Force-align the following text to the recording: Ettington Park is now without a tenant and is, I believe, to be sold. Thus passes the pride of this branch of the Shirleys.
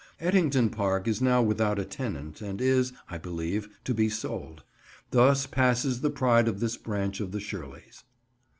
Ettington 0.19 0.71
Park 0.71 1.07
is 1.07 1.21
now 1.21 1.43
without 1.43 1.77
a 1.77 1.85
tenant 1.85 2.41
and 2.41 2.59
is, 2.59 2.91
I 3.07 3.19
believe, 3.19 3.69
to 3.83 3.93
be 3.93 4.09
sold. 4.09 4.63
Thus 5.11 5.45
passes 5.45 6.01
the 6.01 6.09
pride 6.09 6.47
of 6.47 6.59
this 6.59 6.75
branch 6.75 7.19
of 7.19 7.31
the 7.31 7.39
Shirleys. 7.39 8.03